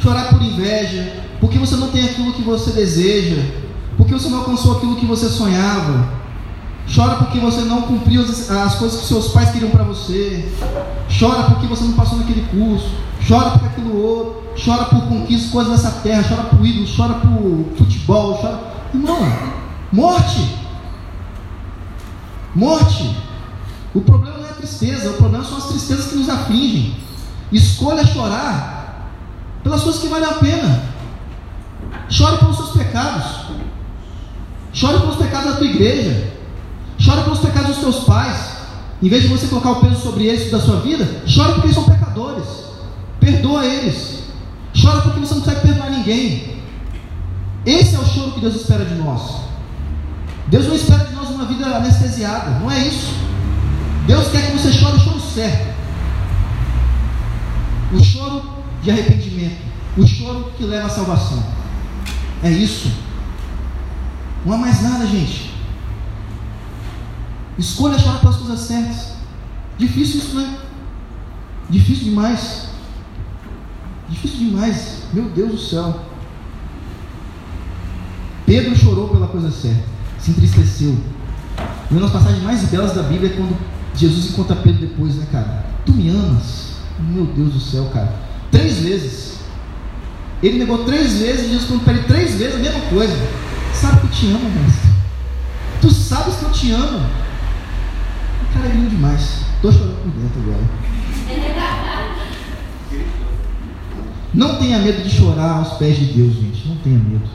[0.00, 3.42] chorar por inveja, porque você não tem aquilo que você deseja,
[3.96, 6.16] porque você não alcançou aquilo que você sonhava.
[6.94, 10.48] Chora porque você não cumpriu as, as coisas que seus pais queriam para você.
[11.18, 12.90] Chora porque você não passou naquele curso.
[13.28, 14.47] Chora por aquilo outro.
[14.64, 16.24] Chora por conquistas, coisas dessa terra.
[16.28, 16.96] Chora por ídolos.
[16.96, 18.38] Chora por futebol.
[18.38, 18.60] Chora.
[18.92, 19.18] Irmão,
[19.92, 20.56] morte.
[22.54, 23.16] Morte.
[23.94, 25.10] O problema não é a tristeza.
[25.10, 26.96] O problema são as tristezas que nos afligem.
[27.52, 29.10] Escolha chorar
[29.62, 30.82] pelas coisas que valem a pena.
[32.08, 33.48] Chore pelos seus pecados.
[34.72, 36.32] Chore pelos pecados da tua igreja.
[36.98, 38.58] Chore pelos pecados dos teus pais.
[39.02, 41.76] Em vez de você colocar o peso sobre eles da sua vida, chore porque eles
[41.76, 42.44] são pecadores.
[43.20, 44.17] Perdoa eles.
[44.80, 46.58] Chora porque você não consegue perdoar ninguém.
[47.66, 49.42] Esse é o choro que Deus espera de nós.
[50.46, 52.58] Deus não espera de nós uma vida anestesiada.
[52.60, 53.12] Não é isso.
[54.06, 55.74] Deus quer que você chore o choro certo.
[57.92, 58.42] O choro
[58.82, 59.58] de arrependimento.
[59.96, 61.42] O choro que leva à salvação.
[62.42, 62.90] É isso.
[64.46, 65.52] Não há mais nada, gente.
[67.58, 69.14] Escolha chorar pelas coisas certas.
[69.76, 70.58] Difícil isso, né?
[71.68, 72.67] Difícil demais.
[74.08, 75.02] Difícil demais.
[75.12, 76.00] Meu Deus do céu.
[78.46, 79.84] Pedro chorou pela coisa certa.
[80.18, 80.96] Se entristeceu.
[81.90, 83.56] Uma das passagens mais belas da Bíblia é quando
[83.94, 85.66] Jesus encontra Pedro depois, né, cara?
[85.84, 86.76] Tu me amas?
[86.98, 88.14] Meu Deus do céu, cara.
[88.50, 89.38] Três vezes.
[90.42, 93.16] Ele negou três vezes e Jesus para ele três vezes a mesma coisa.
[93.74, 94.90] Sabe que eu te amo, mestre?
[95.80, 97.06] Tu sabes que eu te amo.
[98.54, 99.42] Cara é lindo demais.
[99.56, 100.87] Estou chorando por dentro agora.
[104.34, 106.68] Não tenha medo de chorar aos pés de Deus, gente.
[106.68, 107.28] Não tenha medo.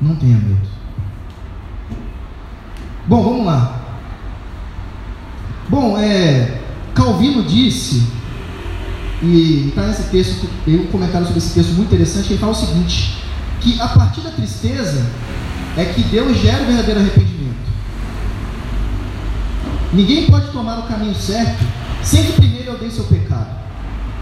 [0.00, 0.68] Não tenha medo.
[3.06, 3.80] Bom, vamos lá.
[5.68, 6.60] Bom, é,
[6.94, 8.02] Calvino disse
[9.22, 12.52] e está nesse texto, tem um comentário sobre esse texto muito interessante, que ele fala
[12.52, 13.22] o seguinte,
[13.60, 15.06] que a partir da tristeza
[15.76, 17.40] é que Deus gera o verdadeiro arrependimento.
[19.92, 21.64] Ninguém pode tomar o caminho certo
[22.02, 23.29] sem que primeiro odeie seu pecado.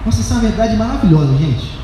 [0.08, 1.78] Nossa, essa é uma verdade maravilhosa, gente.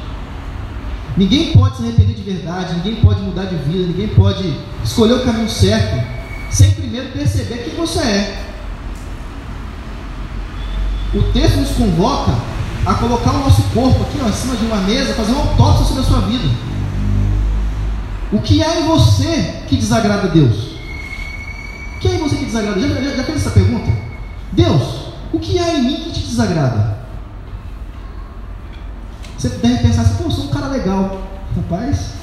[1.15, 5.25] Ninguém pode se arrepender de verdade, ninguém pode mudar de vida, ninguém pode escolher o
[5.27, 6.03] caminho certo
[6.51, 8.45] sem primeiro perceber quem você é.
[11.13, 12.33] O texto nos convoca
[12.87, 15.85] a colocar o nosso corpo aqui ó, em cima de uma mesa, fazer uma autópsia
[15.85, 16.49] sobre a sua vida.
[18.33, 20.79] O que há em você que desagrada a Deus?
[21.97, 22.81] O que há em você que desagrada?
[22.81, 23.93] Já, já, já fez essa pergunta?
[24.51, 27.04] Deus, o que há em mim que te desagrada?
[29.45, 31.23] Você deve pensar assim, pô, eu sou um cara legal.
[31.55, 32.15] Rapaz,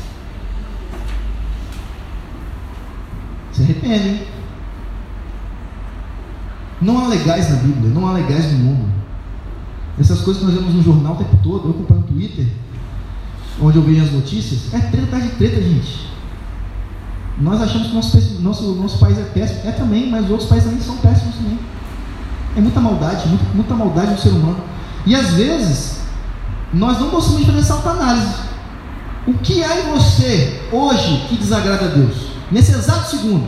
[3.52, 4.28] se arrepende, hein?
[6.82, 8.92] Não há legais na Bíblia, não há legais no mundo.
[10.00, 12.48] Essas coisas que nós vemos no jornal o tempo todo, eu acompanho no Twitter,
[13.62, 16.08] onde eu vejo as notícias, é treta atrás de treta, gente.
[17.38, 19.70] Nós achamos que nosso, nosso, nosso país é péssimo.
[19.70, 21.60] É também, mas outros países também são péssimos também.
[22.58, 24.64] É muita maldade, muita, muita maldade do ser humano.
[25.06, 26.01] E às vezes,
[26.74, 28.34] nós não de fazer essa autoanálise.
[29.28, 32.32] O que há em você hoje que desagrada a Deus?
[32.52, 33.48] Nesse exato segundo.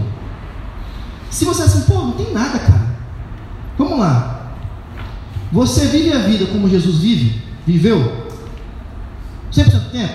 [1.30, 2.96] Se você é assim, pô, não tem nada, cara.
[3.78, 4.54] Vamos lá.
[5.52, 7.42] Você vive a vida como Jesus vive?
[7.66, 8.28] Viveu?
[9.52, 10.14] 100% do tempo?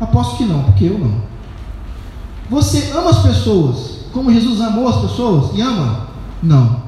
[0.00, 1.22] Aposto que não, porque eu não.
[2.50, 6.08] Você ama as pessoas como Jesus amou as pessoas e ama?
[6.42, 6.82] Não.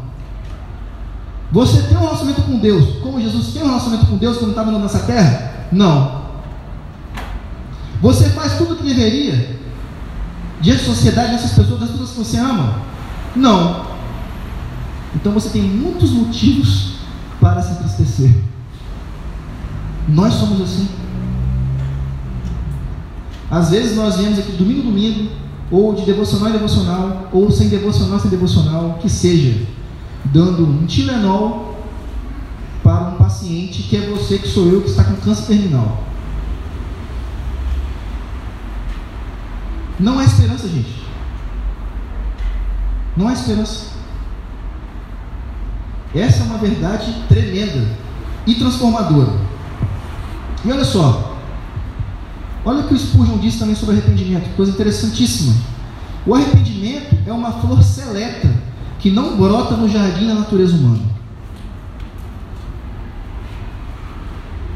[1.54, 4.76] Você tem um relacionamento com Deus como Jesus tem um relacionamento com Deus quando estava
[4.76, 5.68] nessa terra?
[5.70, 6.24] Não.
[8.02, 9.56] Você faz tudo o que deveria
[10.60, 12.80] diante da sociedade, dessas pessoas, das pessoas que você ama?
[13.36, 13.86] Não.
[15.14, 16.94] Então você tem muitos motivos
[17.40, 18.34] para se entristecer.
[20.08, 20.88] Nós somos assim.
[23.48, 25.30] Às vezes nós viemos aqui domingo domingo,
[25.70, 29.64] ou de devocional em devocional, ou sem devocional sem devocional, que seja,
[30.26, 31.76] dando um Tilenol
[32.82, 36.04] para um paciente que é você, que sou eu, que está com câncer terminal.
[39.98, 41.02] Não há esperança, gente.
[43.16, 43.94] Não há esperança.
[46.14, 47.86] Essa é uma verdade tremenda
[48.46, 49.32] e transformadora.
[50.64, 51.38] E olha só,
[52.64, 55.54] olha o que o Spurgeon disse também sobre arrependimento, coisa interessantíssima.
[56.26, 58.48] O arrependimento é uma flor seleta
[59.04, 61.02] que não brota no jardim da natureza humana.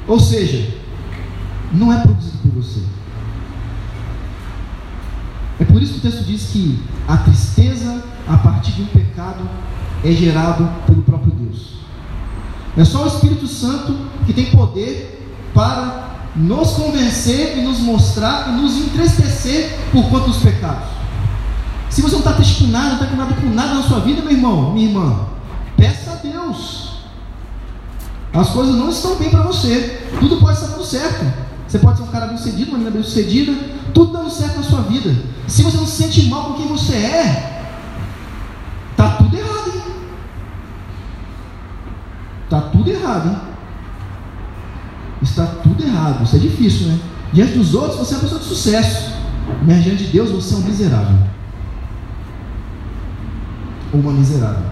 [0.07, 0.69] Ou seja,
[1.73, 2.83] não é produzido por você.
[5.59, 9.49] É por isso que o texto diz que a tristeza a partir de um pecado
[10.05, 11.79] é gerado pelo próprio Deus.
[12.77, 18.61] É só o Espírito Santo que tem poder para nos convencer e nos mostrar e
[18.61, 20.98] nos entristecer por dos pecados.
[21.99, 24.23] Se você não está triste com nada, não está nada com nada na sua vida,
[24.23, 25.27] meu irmão, minha irmã,
[25.77, 27.01] peça a Deus.
[28.33, 30.07] As coisas não estão bem para você.
[30.21, 31.27] Tudo pode estar dando certo.
[31.67, 33.53] Você pode ser um cara bem sucedido, uma menina bem sucedida,
[33.93, 35.13] tudo dando certo na sua vida.
[35.49, 37.67] Se você não se sente mal com quem você é,
[38.97, 39.83] tá tudo errado, hein?
[42.49, 43.37] Tá tudo errado, hein?
[45.21, 46.23] Está tudo errado.
[46.23, 47.01] Isso é difícil, né?
[47.33, 49.15] Diante dos outros, você é uma pessoa de sucesso.
[49.67, 51.38] Mas diante de Deus, você é um miserável.
[53.93, 54.67] Ou uma miserável.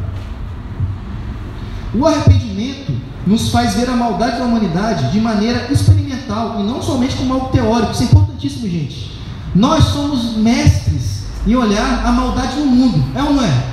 [1.95, 2.93] O arrependimento
[3.27, 7.49] nos faz ver a maldade da humanidade de maneira experimental e não somente como algo
[7.49, 7.93] teórico.
[7.93, 9.21] Isso é importantíssimo, gente.
[9.55, 13.65] Nós somos mestres em olhar a maldade no mundo, é ou não é?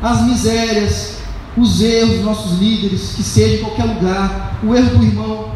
[0.00, 1.18] As misérias,
[1.56, 5.52] os erros dos nossos líderes, que seja em qualquer lugar, o erro do irmão,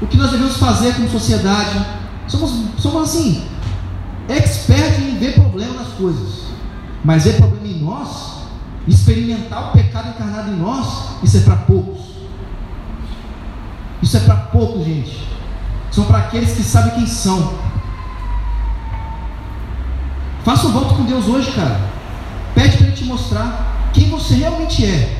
[0.00, 1.86] o que nós devemos fazer como sociedade.
[2.26, 3.44] Somos, somos assim,
[4.28, 6.42] expertos em ver problema nas coisas,
[7.04, 8.31] mas ver problema em nós,
[8.86, 12.00] experimentar o pecado encarnado em nós, isso é para poucos.
[14.02, 15.28] Isso é para poucos, gente.
[15.90, 17.54] São para aqueles que sabem quem são.
[20.44, 21.80] Faça um voto com Deus hoje, cara.
[22.54, 25.18] Pede para Ele te mostrar quem você realmente é.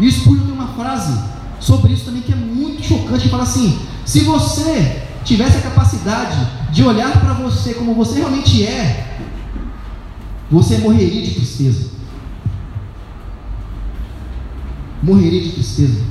[0.00, 1.16] E o Spurgeon tem uma frase
[1.60, 3.28] sobre isso também que é muito chocante.
[3.28, 6.36] Fala assim: se você tivesse a capacidade
[6.72, 9.21] de olhar para você como você realmente é,
[10.52, 11.90] você morreria de tristeza.
[15.02, 16.04] Morreria de tristeza.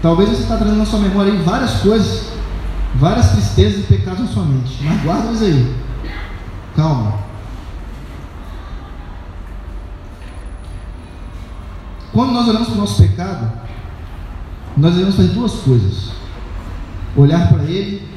[0.00, 2.32] Talvez você está trazendo na sua memória aí várias coisas,
[2.94, 4.82] várias tristezas e pecados na sua mente.
[4.82, 5.76] Mas guarda eles aí.
[6.74, 7.18] Calma.
[12.14, 13.52] Quando nós olhamos para o nosso pecado,
[14.74, 16.12] nós devemos fazer duas coisas:
[17.14, 18.08] olhar para ele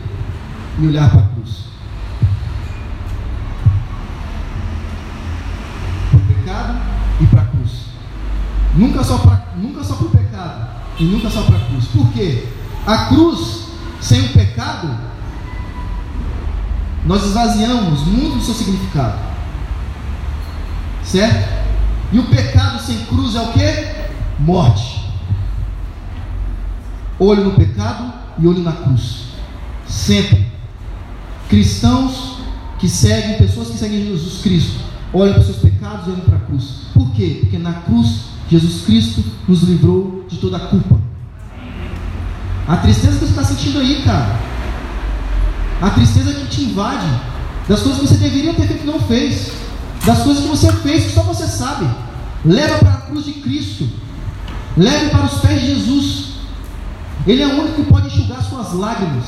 [0.79, 1.09] e olhar.
[1.09, 1.33] Para
[6.13, 6.79] o pecado
[7.19, 7.71] e para a cruz.
[8.75, 10.67] Nunca só para nunca só o pecado,
[10.99, 11.85] e nunca só para a cruz.
[11.87, 12.47] Por quê?
[12.85, 13.67] A cruz,
[14.01, 14.89] sem o pecado,
[17.05, 19.19] nós esvaziamos muito do seu significado.
[21.03, 21.63] Certo?
[22.11, 24.03] E o pecado sem cruz é o que?
[24.39, 25.03] Morte.
[27.19, 29.27] Olho no pecado e olho na cruz.
[29.87, 30.51] Sempre.
[31.49, 32.39] Cristãos
[32.79, 34.79] que seguem, pessoas que seguem Jesus Cristo,
[35.13, 36.63] olham para os seus pecados e olham para a cruz.
[36.93, 37.39] Por quê?
[37.41, 40.99] Porque na cruz Jesus Cristo nos livrou de toda a culpa.
[42.67, 44.39] A tristeza que você está sentindo aí, cara.
[45.81, 47.07] A tristeza que te invade.
[47.67, 49.51] Das coisas que você deveria ter feito e não fez.
[50.05, 51.89] Das coisas que você fez que só você sabe.
[52.45, 53.87] Leva para a cruz de Cristo.
[54.75, 56.33] Leve para os pés de Jesus.
[57.25, 59.25] Ele é o único que pode enxugar suas lágrimas.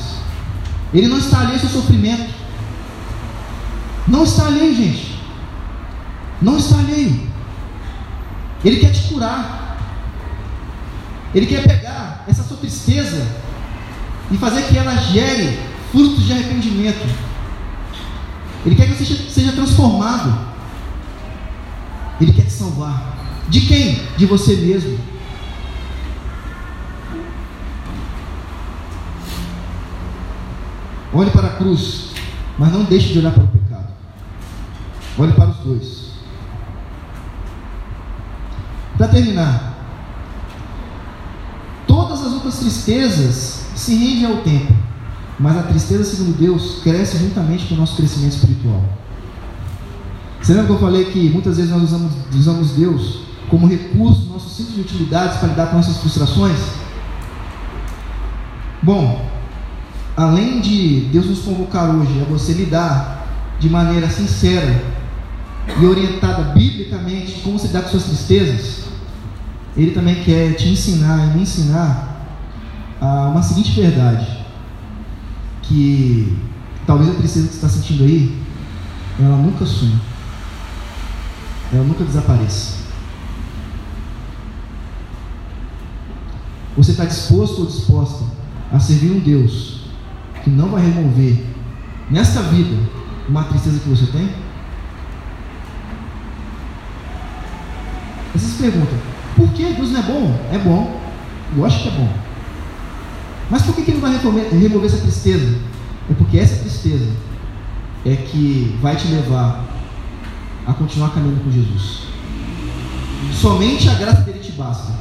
[0.93, 2.33] Ele não está alheio ao seu sofrimento.
[4.07, 5.14] Não está alheio, gente.
[6.41, 6.75] Não está.
[8.63, 9.77] Ele quer te curar.
[11.33, 13.27] Ele quer pegar essa sua tristeza
[14.31, 15.59] e fazer que ela gere
[15.91, 17.05] frutos de arrependimento.
[18.65, 20.35] Ele quer que você seja transformado.
[22.19, 23.15] Ele quer te salvar.
[23.49, 24.01] De quem?
[24.17, 24.97] De você mesmo.
[31.13, 32.09] Olhe para a cruz,
[32.57, 33.87] mas não deixe de olhar para o pecado.
[35.17, 36.05] Olhe para os dois.
[38.97, 39.73] Para terminar,
[41.87, 44.73] todas as outras tristezas se rendem ao tempo,
[45.39, 48.83] mas a tristeza, segundo Deus, cresce juntamente com o nosso crescimento espiritual.
[50.41, 54.49] Você lembra que eu falei que muitas vezes nós usamos, usamos Deus como recurso, nosso
[54.49, 56.59] cinto de utilidades para lidar com nossas frustrações?
[58.83, 59.25] Bom,
[60.17, 63.27] além de Deus nos convocar hoje a você lidar
[63.59, 64.83] de maneira sincera
[65.79, 68.94] e orientada biblicamente como você lidar com suas tristezas,
[69.77, 72.25] Ele também quer te ensinar e me ensinar
[73.01, 74.25] a uma seguinte verdade:
[75.61, 76.37] que
[76.85, 78.41] talvez a tristeza que você está sentindo aí,
[79.19, 79.99] ela nunca suma,
[81.73, 82.85] ela nunca desapareça.
[86.77, 88.25] Você está disposto ou disposta
[88.71, 89.85] a servir um Deus
[90.43, 91.43] que não vai remover
[92.09, 92.75] nesta vida
[93.27, 94.29] uma tristeza que você tem?
[98.33, 98.99] Vocês perguntam,
[99.35, 100.39] por que Deus não é bom?
[100.51, 101.01] É bom,
[101.57, 102.09] eu acho que é bom.
[103.49, 105.57] Mas por que, Ele vai remover, remover essa tristeza?
[106.09, 107.07] É porque essa tristeza
[108.05, 109.63] é que vai te levar
[110.65, 112.03] a continuar caminhando com Jesus.
[113.33, 114.93] Somente a graça dele te basta.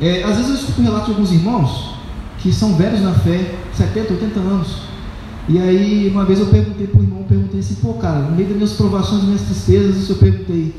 [0.00, 1.94] É, às vezes eu escuto um relato de alguns irmãos
[2.38, 4.82] que são velhos na fé, 70, 80 anos.
[5.48, 8.48] E aí, uma vez eu perguntei para o irmão, perguntei assim, pô, cara, no meio
[8.48, 10.74] das minhas provações, das minhas tristezas, eu perguntei,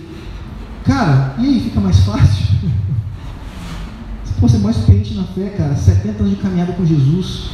[0.85, 2.45] cara, e aí, fica mais fácil?
[4.39, 7.51] Pô, você é mais experiente na fé, cara, 70 anos de caminhada com Jesus,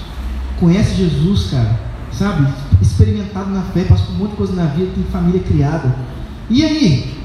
[0.58, 1.78] conhece Jesus, cara,
[2.14, 2.48] sabe?
[2.82, 5.94] Experimentado na fé, passou por um monte de coisa na vida, tem família criada.
[6.50, 7.18] E aí?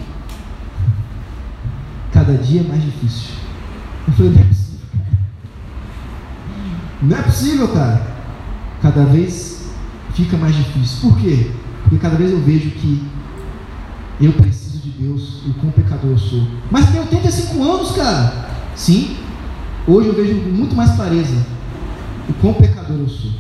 [2.12, 3.30] Cada dia é mais difícil.
[4.08, 4.78] Eu falei, não é possível.
[7.02, 8.06] Não é possível, cara.
[8.82, 9.70] Cada vez
[10.12, 11.08] fica mais difícil.
[11.08, 11.50] Por quê?
[11.82, 13.06] Porque cada vez eu vejo que
[14.20, 14.61] eu preciso
[15.02, 16.46] Deus e quão pecador eu sou.
[16.70, 18.46] Mas tem 85 anos, cara.
[18.76, 19.16] Sim.
[19.86, 21.34] Hoje eu vejo muito mais clareza
[22.28, 23.30] o quão pecador eu sou.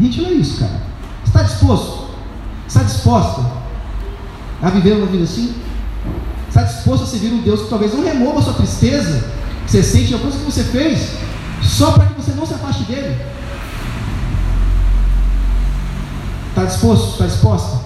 [0.00, 0.80] Gente, olha isso, cara.
[1.24, 2.10] Está disposto?
[2.66, 3.44] Está disposta
[4.62, 5.54] a viver uma vida assim?
[6.48, 9.24] Está disposto a servir um Deus que talvez não remova a sua tristeza,
[9.64, 11.16] que você sente, a coisa que você fez,
[11.62, 13.16] só para que você não se afaste dele.
[16.50, 17.12] Está disposto?
[17.12, 17.79] Está disposta?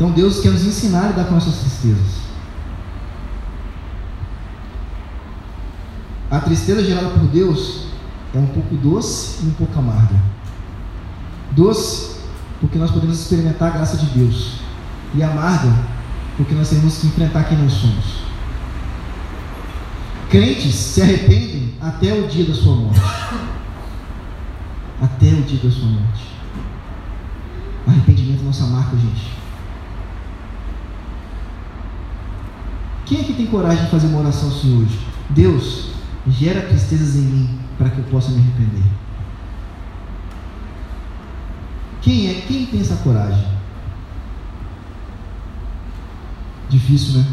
[0.00, 2.20] Então Deus quer nos ensinar a lidar com nossas tristezas.
[6.30, 7.88] A tristeza gerada por Deus
[8.34, 10.16] é um pouco doce e um pouco amarga.
[11.52, 12.16] Doce,
[12.62, 14.60] porque nós podemos experimentar a graça de Deus.
[15.14, 15.70] E amarga,
[16.38, 18.22] porque nós temos que enfrentar quem nós somos.
[20.30, 23.02] Crentes se arrependem até o dia da sua morte.
[25.02, 26.26] Até o dia da sua morte.
[27.86, 29.39] Arrependimento é nossa marca, gente.
[33.10, 34.96] Quem aqui tem coragem de fazer uma oração assim hoje?
[35.30, 35.90] Deus,
[36.28, 38.84] gera tristezas em mim para que eu possa me arrepender.
[42.00, 42.34] Quem é?
[42.42, 43.44] Quem tem essa coragem?
[46.68, 47.26] Difícil, né?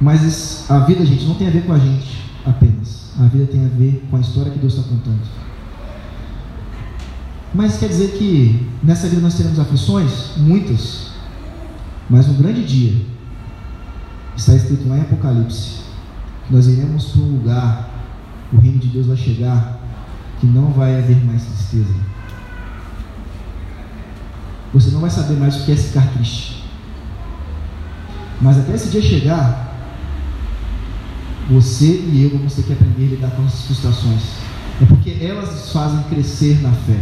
[0.00, 3.12] Mas a vida, gente, não tem a ver com a gente apenas.
[3.20, 5.22] A vida tem a ver com a história que Deus está contando.
[7.54, 10.36] Mas quer dizer que nessa vida nós teremos aflições?
[10.36, 11.12] Muitas.
[12.10, 13.15] Mas no grande dia,
[14.36, 15.80] está escrito lá em Apocalipse,
[16.46, 17.90] que nós iremos para um lugar,
[18.52, 19.78] o reino de Deus vai chegar,
[20.38, 21.94] que não vai haver mais tristeza.
[24.72, 26.64] Você não vai saber mais o que é ficar triste.
[28.40, 29.74] Mas até esse dia chegar,
[31.48, 34.22] você e eu vamos ter que aprender a lidar com essas frustrações.
[34.82, 37.00] É porque elas nos fazem crescer na fé.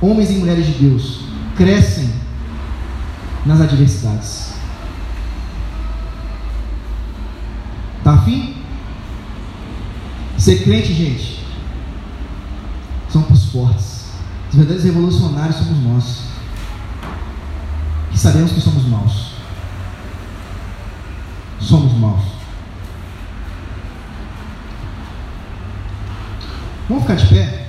[0.00, 1.20] Homens e mulheres de Deus
[1.56, 2.10] crescem
[3.46, 4.54] nas adversidades.
[8.04, 8.56] Tá afim?
[10.38, 11.44] Ser crente, gente,
[13.08, 14.12] são os fortes.
[14.50, 16.22] Os verdadeiros revolucionários somos nós.
[18.10, 19.32] Que sabemos que somos maus.
[21.58, 22.24] Somos maus.
[26.88, 27.66] Vamos ficar de pé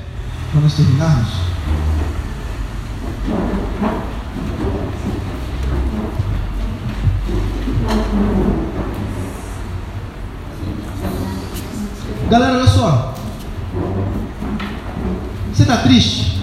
[0.52, 1.47] para nós terminarmos?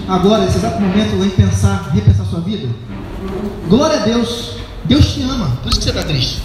[0.07, 2.67] Agora, nesse exato momento, em pensar, repensar sua vida?
[3.67, 4.57] Glória a Deus.
[4.85, 5.57] Deus te ama.
[5.63, 6.41] Por isso que você está triste.